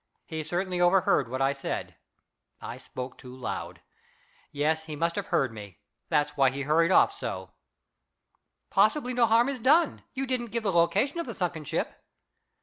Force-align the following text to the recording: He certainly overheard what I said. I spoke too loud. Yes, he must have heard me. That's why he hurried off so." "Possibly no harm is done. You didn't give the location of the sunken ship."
He 0.25 0.43
certainly 0.43 0.81
overheard 0.81 1.29
what 1.29 1.43
I 1.43 1.53
said. 1.53 1.95
I 2.59 2.77
spoke 2.77 3.19
too 3.19 3.35
loud. 3.35 3.81
Yes, 4.51 4.85
he 4.85 4.95
must 4.95 5.15
have 5.15 5.27
heard 5.27 5.53
me. 5.53 5.77
That's 6.09 6.35
why 6.35 6.49
he 6.49 6.63
hurried 6.63 6.91
off 6.91 7.11
so." 7.13 7.51
"Possibly 8.71 9.13
no 9.13 9.27
harm 9.27 9.47
is 9.47 9.59
done. 9.59 10.01
You 10.15 10.25
didn't 10.25 10.47
give 10.49 10.63
the 10.63 10.71
location 10.71 11.19
of 11.19 11.27
the 11.27 11.35
sunken 11.35 11.65
ship." 11.65 12.03